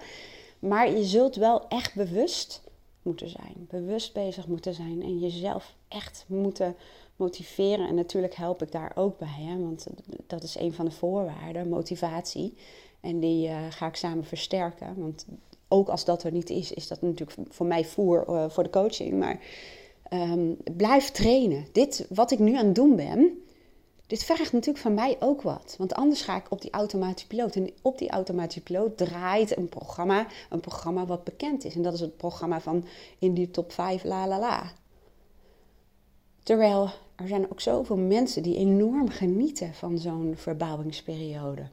Maar 0.60 0.92
je 0.92 1.04
zult 1.04 1.36
wel 1.36 1.68
echt 1.68 1.96
bewust 1.96 2.62
moeten 3.02 3.30
zijn, 3.30 3.68
bewust 3.70 4.14
bezig 4.14 4.48
moeten 4.48 4.74
zijn 4.74 5.02
en 5.02 5.20
jezelf 5.20 5.76
echt 5.88 6.26
moeten 6.28 6.76
motiveren. 7.16 7.88
En 7.88 7.96
natuurlijk 7.96 8.36
help 8.36 8.62
ik 8.62 8.72
daar 8.72 8.92
ook 8.96 9.18
bij, 9.18 9.36
hè, 9.40 9.60
want 9.60 9.88
dat 10.28 10.44
is 10.44 10.56
een 10.56 10.74
van 10.74 10.86
de 10.86 10.92
voorwaarden, 10.92 11.70
motivatie. 11.70 12.54
En 13.00 13.20
die 13.20 13.48
uh, 13.48 13.58
ga 13.70 13.88
ik 13.88 13.96
samen 13.96 14.24
versterken. 14.24 14.94
Want 14.98 15.26
ook 15.68 15.90
als 15.90 16.06
dat 16.06 16.24
er 16.24 16.32
niet 16.32 16.50
is, 16.50 16.74
is 16.74 16.88
dat 16.88 17.02
natuurlijk 17.02 17.38
voor 17.50 17.66
mij 17.66 17.86
voer 17.86 18.26
uh, 18.30 18.50
voor 18.50 18.64
de 18.64 18.70
coaching. 18.70 19.20
Maar 19.20 19.40
um, 20.14 20.58
blijf 20.78 21.10
trainen. 21.10 21.66
Dit 21.72 22.06
wat 22.10 22.32
ik 22.32 22.40
nu 22.40 22.56
aan 22.56 22.66
het 22.66 22.76
doen 22.76 22.96
ben, 22.96 23.41
dit 24.12 24.24
vraagt 24.24 24.52
natuurlijk 24.52 24.84
van 24.84 24.94
mij 24.94 25.18
ook 25.20 25.42
wat. 25.42 25.76
Want 25.78 25.94
anders 25.94 26.22
ga 26.22 26.36
ik 26.36 26.52
op 26.52 26.62
die 26.62 26.72
automatische 26.72 27.28
piloot. 27.28 27.56
En 27.56 27.70
op 27.82 27.98
die 27.98 28.10
automatische 28.10 28.62
piloot 28.62 28.98
draait 28.98 29.58
een 29.58 29.70
programma, 29.70 30.28
een 30.50 30.60
programma 30.60 31.06
wat 31.06 31.24
bekend 31.24 31.66
is. 31.66 31.76
En 31.76 31.82
dat 31.82 31.94
is 31.94 32.00
het 32.00 32.18
programma 32.18 32.62
van 32.62 32.86
in 33.20 33.34
die 33.34 33.52
top 33.52 33.72
5 33.72 34.04
la 34.04 34.28
la 34.28 34.40
la. 34.40 34.72
Terwijl 36.44 36.90
er 37.16 37.28
zijn 37.28 37.52
ook 37.52 37.62
zoveel 37.62 37.98
mensen 37.98 38.44
die 38.44 38.58
enorm 38.58 39.10
genieten 39.10 39.74
van 39.74 39.98
zo'n 39.98 40.34
verbouwingsperiode. 40.38 41.70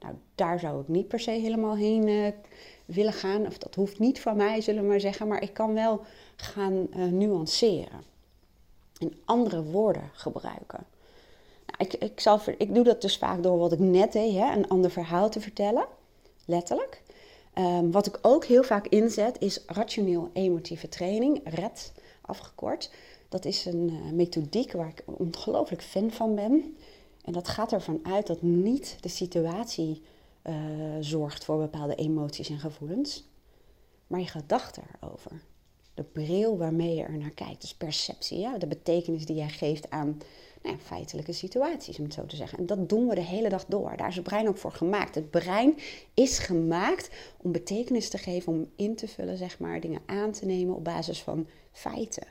Nou, 0.00 0.14
daar 0.34 0.58
zou 0.58 0.80
ik 0.80 0.88
niet 0.88 1.08
per 1.08 1.20
se 1.20 1.30
helemaal 1.30 1.76
heen 1.76 2.08
uh, 2.08 2.28
willen 2.84 3.12
gaan. 3.12 3.46
Of 3.46 3.58
dat 3.58 3.74
hoeft 3.74 3.98
niet 3.98 4.20
van 4.20 4.36
mij, 4.36 4.60
zullen 4.60 4.82
we 4.82 4.88
maar 4.88 5.00
zeggen. 5.00 5.28
Maar 5.28 5.42
ik 5.42 5.52
kan 5.52 5.74
wel 5.74 6.00
gaan 6.36 6.86
uh, 6.96 7.04
nuanceren. 7.04 8.00
En 8.98 9.12
andere 9.24 9.62
woorden 9.62 10.10
gebruiken. 10.12 10.86
Ik, 11.78 11.94
ik, 11.94 12.20
zal, 12.20 12.40
ik 12.58 12.74
doe 12.74 12.84
dat 12.84 13.02
dus 13.02 13.18
vaak 13.18 13.42
door 13.42 13.58
wat 13.58 13.72
ik 13.72 13.78
net 13.78 14.12
deed, 14.12 14.34
hè, 14.34 14.52
een 14.52 14.68
ander 14.68 14.90
verhaal 14.90 15.30
te 15.30 15.40
vertellen. 15.40 15.86
Letterlijk. 16.44 17.02
Um, 17.58 17.90
wat 17.90 18.06
ik 18.06 18.18
ook 18.22 18.44
heel 18.44 18.62
vaak 18.62 18.86
inzet 18.86 19.36
is 19.40 19.60
rationeel-emotieve 19.66 20.88
training, 20.88 21.40
RED 21.44 21.92
afgekort. 22.20 22.90
Dat 23.28 23.44
is 23.44 23.64
een 23.64 23.90
uh, 23.90 24.12
methodiek 24.12 24.72
waar 24.72 24.88
ik 24.88 25.04
ongelooflijk 25.06 25.82
fan 25.82 26.10
van 26.10 26.34
ben. 26.34 26.76
En 27.24 27.32
dat 27.32 27.48
gaat 27.48 27.72
ervan 27.72 28.00
uit 28.02 28.26
dat 28.26 28.42
niet 28.42 28.96
de 29.00 29.08
situatie 29.08 30.02
uh, 30.44 30.54
zorgt 31.00 31.44
voor 31.44 31.58
bepaalde 31.58 31.94
emoties 31.94 32.48
en 32.48 32.58
gevoelens, 32.58 33.28
maar 34.06 34.20
je 34.20 34.26
gedachten 34.26 34.82
erover. 35.00 35.32
De 35.94 36.02
bril 36.02 36.56
waarmee 36.56 36.94
je 36.94 37.02
er 37.02 37.18
naar 37.18 37.30
kijkt, 37.30 37.60
dus 37.60 37.74
perceptie, 37.74 38.38
ja? 38.38 38.58
de 38.58 38.66
betekenis 38.66 39.26
die 39.26 39.36
jij 39.36 39.48
geeft 39.48 39.90
aan 39.90 40.18
nou 40.62 40.76
feitelijke 40.76 41.32
situaties, 41.32 41.98
om 41.98 42.04
het 42.04 42.14
zo 42.14 42.26
te 42.26 42.36
zeggen. 42.36 42.58
En 42.58 42.66
dat 42.66 42.88
doen 42.88 43.08
we 43.08 43.14
de 43.14 43.20
hele 43.20 43.48
dag 43.48 43.64
door. 43.66 43.96
Daar 43.96 44.08
is 44.08 44.14
het 44.14 44.24
brein 44.24 44.48
ook 44.48 44.58
voor 44.58 44.72
gemaakt. 44.72 45.14
Het 45.14 45.30
brein 45.30 45.74
is 46.14 46.38
gemaakt 46.38 47.10
om 47.36 47.52
betekenis 47.52 48.08
te 48.08 48.18
geven, 48.18 48.52
om 48.52 48.70
in 48.76 48.96
te 48.96 49.08
vullen, 49.08 49.36
zeg 49.36 49.58
maar, 49.58 49.80
dingen 49.80 50.00
aan 50.06 50.32
te 50.32 50.46
nemen 50.46 50.74
op 50.74 50.84
basis 50.84 51.22
van 51.22 51.46
feiten. 51.72 52.26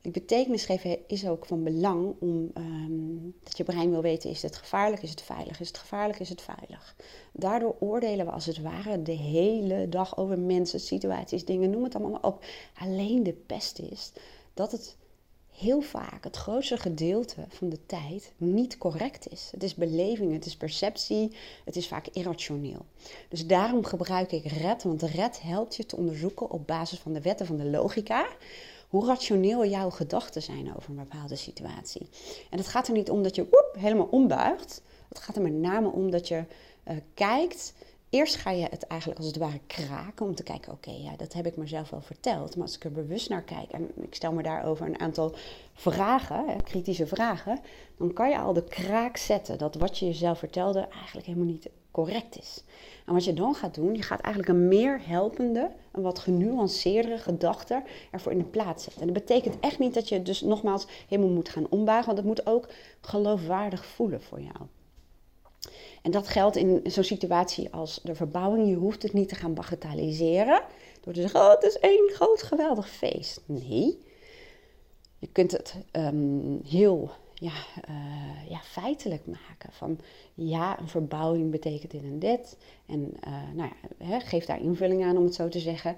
Die 0.00 0.12
betekenis 0.12 0.64
geven 0.64 0.98
is 1.06 1.26
ook 1.26 1.46
van 1.46 1.62
belang 1.62 2.14
om 2.18 2.50
um, 2.54 3.34
dat 3.42 3.56
je 3.56 3.64
brein 3.64 3.90
wil 3.90 4.02
weten: 4.02 4.30
is 4.30 4.42
het 4.42 4.56
gevaarlijk, 4.56 5.02
is 5.02 5.10
het 5.10 5.22
veilig, 5.22 5.60
is 5.60 5.68
het 5.68 5.78
gevaarlijk, 5.78 6.18
is 6.18 6.28
het 6.28 6.42
veilig. 6.42 6.96
Daardoor 7.32 7.76
oordelen 7.80 8.26
we 8.26 8.32
als 8.32 8.46
het 8.46 8.60
ware 8.60 9.02
de 9.02 9.12
hele 9.12 9.88
dag 9.88 10.16
over 10.16 10.38
mensen, 10.38 10.80
situaties, 10.80 11.44
dingen, 11.44 11.70
noem 11.70 11.84
het 11.84 11.94
allemaal 11.94 12.20
op. 12.20 12.44
Alleen 12.78 13.22
de 13.22 13.32
pest 13.32 13.78
is 13.78 14.12
dat 14.54 14.72
het 14.72 14.96
heel 15.58 15.80
vaak 15.80 16.24
het 16.24 16.36
grootste 16.36 16.76
gedeelte 16.76 17.44
van 17.48 17.68
de 17.68 17.86
tijd 17.86 18.32
niet 18.36 18.78
correct 18.78 19.30
is. 19.30 19.48
Het 19.52 19.62
is 19.62 19.74
beleving, 19.74 20.32
het 20.32 20.46
is 20.46 20.56
perceptie, 20.56 21.32
het 21.64 21.76
is 21.76 21.88
vaak 21.88 22.06
irrationeel. 22.12 22.86
Dus 23.28 23.46
daarom 23.46 23.84
gebruik 23.84 24.32
ik 24.32 24.44
RED, 24.44 24.82
want 24.82 25.02
RED 25.02 25.42
helpt 25.42 25.76
je 25.76 25.86
te 25.86 25.96
onderzoeken 25.96 26.50
op 26.50 26.66
basis 26.66 26.98
van 26.98 27.12
de 27.12 27.20
wetten 27.20 27.46
van 27.46 27.56
de 27.56 27.64
logica 27.64 28.26
hoe 28.88 29.06
rationeel 29.06 29.66
jouw 29.66 29.90
gedachten 29.90 30.42
zijn 30.42 30.76
over 30.76 30.90
een 30.90 30.96
bepaalde 31.08 31.36
situatie. 31.36 32.08
En 32.50 32.58
het 32.58 32.66
gaat 32.66 32.86
er 32.86 32.92
niet 32.92 33.10
om 33.10 33.22
dat 33.22 33.34
je 33.34 33.68
helemaal 33.78 34.08
ombuigt. 34.10 34.82
Het 35.08 35.18
gaat 35.18 35.36
er 35.36 35.42
met 35.42 35.52
name 35.52 35.88
om 35.88 36.10
dat 36.10 36.28
je 36.28 36.44
uh, 36.88 36.96
kijkt. 37.14 37.74
Eerst 38.10 38.36
ga 38.36 38.50
je 38.50 38.66
het 38.70 38.86
eigenlijk 38.86 39.20
als 39.20 39.28
het 39.28 39.36
ware 39.36 39.60
kraken 39.66 40.26
om 40.26 40.34
te 40.34 40.42
kijken: 40.42 40.72
oké, 40.72 40.90
ja, 40.90 41.16
dat 41.16 41.32
heb 41.32 41.46
ik 41.46 41.56
mezelf 41.56 41.90
wel 41.90 42.00
verteld. 42.00 42.56
Maar 42.56 42.66
als 42.66 42.76
ik 42.76 42.84
er 42.84 42.92
bewust 42.92 43.28
naar 43.28 43.42
kijk 43.42 43.70
en 43.70 43.90
ik 44.00 44.14
stel 44.14 44.32
me 44.32 44.42
daarover 44.42 44.86
een 44.86 45.00
aantal 45.00 45.34
vragen, 45.74 46.62
kritische 46.62 47.06
vragen, 47.06 47.60
dan 47.96 48.12
kan 48.12 48.30
je 48.30 48.38
al 48.38 48.52
de 48.52 48.64
kraak 48.64 49.16
zetten 49.16 49.58
dat 49.58 49.74
wat 49.74 49.98
je 49.98 50.06
jezelf 50.06 50.38
vertelde 50.38 50.88
eigenlijk 50.88 51.26
helemaal 51.26 51.46
niet 51.46 51.68
correct 51.90 52.38
is. 52.38 52.64
En 53.06 53.12
wat 53.12 53.24
je 53.24 53.34
dan 53.34 53.54
gaat 53.54 53.74
doen, 53.74 53.94
je 53.94 54.02
gaat 54.02 54.20
eigenlijk 54.20 54.54
een 54.54 54.68
meer 54.68 55.00
helpende, 55.06 55.70
een 55.92 56.02
wat 56.02 56.18
genuanceerdere 56.18 57.18
gedachte 57.18 57.82
ervoor 58.10 58.32
in 58.32 58.38
de 58.38 58.44
plaats 58.44 58.84
zetten. 58.84 59.00
En 59.00 59.12
dat 59.12 59.26
betekent 59.26 59.60
echt 59.60 59.78
niet 59.78 59.94
dat 59.94 60.08
je 60.08 60.22
dus 60.22 60.40
nogmaals 60.40 60.86
helemaal 61.08 61.32
moet 61.32 61.48
gaan 61.48 61.66
ombuigen, 61.68 62.06
want 62.06 62.18
het 62.18 62.26
moet 62.26 62.46
ook 62.46 62.68
geloofwaardig 63.00 63.86
voelen 63.86 64.22
voor 64.22 64.40
jou. 64.40 64.66
En 66.02 66.10
dat 66.10 66.28
geldt 66.28 66.56
in 66.56 66.80
zo'n 66.84 67.04
situatie 67.04 67.72
als 67.72 68.00
de 68.02 68.14
verbouwing. 68.14 68.68
Je 68.68 68.74
hoeft 68.74 69.02
het 69.02 69.12
niet 69.12 69.28
te 69.28 69.34
gaan 69.34 69.54
bagatelliseren 69.54 70.62
door 71.00 71.12
te 71.12 71.20
zeggen: 71.20 71.40
Oh, 71.40 71.50
het 71.50 71.62
is 71.62 71.78
één 71.78 72.10
groot 72.12 72.42
geweldig 72.42 72.88
feest. 72.90 73.40
Nee. 73.46 73.98
Je 75.18 75.28
kunt 75.32 75.52
het 75.52 75.74
um, 75.92 76.60
heel 76.68 77.10
ja, 77.34 77.52
uh, 77.88 78.50
ja, 78.50 78.58
feitelijk 78.58 79.26
maken. 79.26 79.72
Van 79.72 79.98
ja, 80.34 80.80
een 80.80 80.88
verbouwing 80.88 81.50
betekent 81.50 81.90
dit 81.90 82.02
en 82.02 82.18
dit. 82.18 82.56
En 82.86 83.12
uh, 83.26 83.52
nou 83.54 83.70
ja, 83.98 84.20
geef 84.20 84.44
daar 84.44 84.60
invulling 84.60 85.04
aan 85.04 85.16
om 85.16 85.24
het 85.24 85.34
zo 85.34 85.48
te 85.48 85.58
zeggen. 85.58 85.96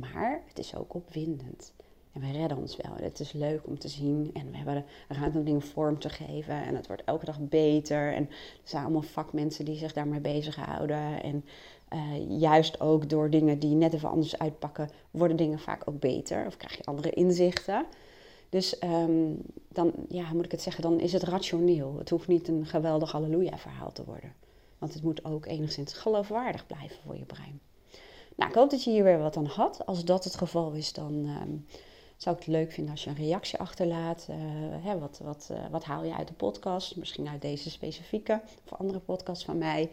Maar 0.00 0.42
het 0.48 0.58
is 0.58 0.74
ook 0.74 0.94
opwindend. 0.94 1.72
En 2.16 2.22
we 2.22 2.38
redden 2.38 2.58
ons 2.58 2.76
wel. 2.76 2.92
Het 3.02 3.20
is 3.20 3.32
leuk 3.32 3.66
om 3.66 3.78
te 3.78 3.88
zien. 3.88 4.30
En 4.32 4.50
we 4.50 4.56
hebben 4.56 4.84
ruimte 5.08 5.38
om 5.38 5.44
dingen 5.44 5.62
vorm 5.62 5.98
te 5.98 6.08
geven. 6.08 6.62
En 6.62 6.74
het 6.74 6.86
wordt 6.86 7.04
elke 7.04 7.24
dag 7.24 7.38
beter. 7.40 8.12
En 8.12 8.22
er 8.28 8.68
zijn 8.68 8.82
allemaal 8.82 9.02
vakmensen 9.02 9.64
die 9.64 9.76
zich 9.76 9.92
daarmee 9.92 10.20
bezighouden. 10.20 11.22
En 11.22 11.44
uh, 11.92 12.40
juist 12.40 12.80
ook 12.80 13.08
door 13.08 13.30
dingen 13.30 13.58
die 13.58 13.74
net 13.74 13.94
even 13.94 14.08
anders 14.08 14.38
uitpakken, 14.38 14.90
worden 15.10 15.36
dingen 15.36 15.58
vaak 15.58 15.82
ook 15.88 16.00
beter. 16.00 16.46
Of 16.46 16.56
krijg 16.56 16.76
je 16.76 16.84
andere 16.84 17.10
inzichten. 17.10 17.86
Dus 18.48 18.82
um, 18.82 19.42
dan 19.68 19.92
ja, 20.08 20.32
moet 20.32 20.44
ik 20.44 20.50
het 20.50 20.62
zeggen, 20.62 20.82
dan 20.82 21.00
is 21.00 21.12
het 21.12 21.22
rationeel. 21.22 21.94
Het 21.98 22.10
hoeft 22.10 22.28
niet 22.28 22.48
een 22.48 22.66
geweldig 22.66 23.12
halleluja-verhaal 23.12 23.92
te 23.92 24.04
worden. 24.04 24.32
Want 24.78 24.94
het 24.94 25.02
moet 25.02 25.24
ook 25.24 25.46
enigszins 25.46 25.92
geloofwaardig 25.92 26.66
blijven 26.66 26.96
voor 27.04 27.16
je 27.16 27.24
brein. 27.24 27.60
Nou, 28.36 28.50
ik 28.50 28.56
hoop 28.56 28.70
dat 28.70 28.84
je 28.84 28.90
hier 28.90 29.04
weer 29.04 29.18
wat 29.18 29.36
aan 29.36 29.46
had. 29.46 29.86
Als 29.86 30.04
dat 30.04 30.24
het 30.24 30.36
geval 30.36 30.72
is, 30.72 30.92
dan 30.92 31.14
um, 31.42 31.66
zou 32.16 32.36
ik 32.36 32.44
het 32.44 32.52
leuk 32.52 32.72
vinden 32.72 32.92
als 32.92 33.04
je 33.04 33.10
een 33.10 33.16
reactie 33.16 33.58
achterlaat. 33.58 34.26
Uh, 34.30 34.36
hè, 34.84 34.98
wat, 34.98 35.20
wat, 35.22 35.48
uh, 35.52 35.58
wat 35.70 35.84
haal 35.84 36.04
je 36.04 36.14
uit 36.14 36.28
de 36.28 36.34
podcast? 36.34 36.96
Misschien 36.96 37.28
uit 37.28 37.42
deze 37.42 37.70
specifieke 37.70 38.40
of 38.64 38.78
andere 38.78 38.98
podcast 38.98 39.44
van 39.44 39.58
mij. 39.58 39.90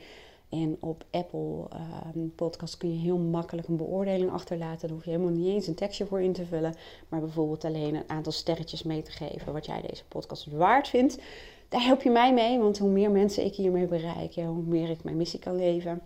En 0.49 0.77
op 0.79 1.05
Apple 1.11 1.67
um, 2.15 2.35
Podcast 2.35 2.77
kun 2.77 2.93
je 2.93 2.99
heel 2.99 3.17
makkelijk 3.17 3.67
een 3.67 3.77
beoordeling 3.77 4.31
achterlaten. 4.31 4.87
Daar 4.87 4.95
hoef 4.95 5.05
je 5.05 5.11
helemaal 5.11 5.33
niet 5.33 5.53
eens 5.53 5.67
een 5.67 5.75
tekstje 5.75 6.05
voor 6.05 6.21
in 6.21 6.33
te 6.33 6.45
vullen. 6.45 6.75
Maar 7.09 7.19
bijvoorbeeld 7.19 7.65
alleen 7.65 7.95
een 7.95 8.09
aantal 8.09 8.31
sterretjes 8.31 8.83
mee 8.83 9.01
te 9.01 9.11
geven 9.11 9.53
wat 9.53 9.65
jij 9.65 9.81
deze 9.81 10.05
podcast 10.05 10.45
waard 10.45 10.87
vindt. 10.87 11.17
Daar 11.69 11.83
help 11.83 12.01
je 12.01 12.09
mij 12.09 12.33
mee, 12.33 12.59
want 12.59 12.77
hoe 12.77 12.89
meer 12.89 13.11
mensen 13.11 13.45
ik 13.45 13.55
hiermee 13.55 13.85
bereik, 13.85 14.35
hoe 14.35 14.63
meer 14.65 14.89
ik 14.89 15.03
mijn 15.03 15.17
missie 15.17 15.39
kan 15.39 15.55
leven. 15.55 16.01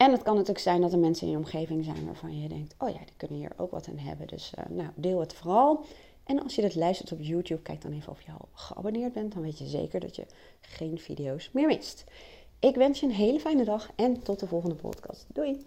En 0.00 0.12
het 0.12 0.22
kan 0.22 0.32
natuurlijk 0.34 0.64
zijn 0.64 0.80
dat 0.80 0.92
er 0.92 0.98
mensen 0.98 1.26
in 1.26 1.32
je 1.32 1.38
omgeving 1.38 1.84
zijn 1.84 2.06
waarvan 2.06 2.40
je 2.40 2.48
denkt: 2.48 2.74
oh 2.78 2.88
ja, 2.88 2.98
die 2.98 3.14
kunnen 3.16 3.38
hier 3.38 3.52
ook 3.56 3.70
wat 3.70 3.88
aan 3.88 3.98
hebben. 3.98 4.26
Dus 4.26 4.52
uh, 4.58 4.64
nou, 4.76 4.88
deel 4.94 5.20
het 5.20 5.34
vooral. 5.34 5.84
En 6.24 6.42
als 6.42 6.54
je 6.54 6.62
dit 6.62 6.74
luistert 6.74 7.12
op 7.12 7.20
YouTube, 7.20 7.62
kijk 7.62 7.82
dan 7.82 7.92
even 7.92 8.12
of 8.12 8.22
je 8.22 8.32
al 8.32 8.48
geabonneerd 8.52 9.12
bent. 9.12 9.32
Dan 9.32 9.42
weet 9.42 9.58
je 9.58 9.66
zeker 9.66 10.00
dat 10.00 10.16
je 10.16 10.26
geen 10.60 10.98
video's 10.98 11.50
meer 11.52 11.66
mist. 11.66 12.04
Ik 12.58 12.74
wens 12.74 13.00
je 13.00 13.06
een 13.06 13.12
hele 13.12 13.40
fijne 13.40 13.64
dag 13.64 13.90
en 13.96 14.22
tot 14.22 14.40
de 14.40 14.46
volgende 14.46 14.74
podcast. 14.74 15.26
Doei! 15.28 15.66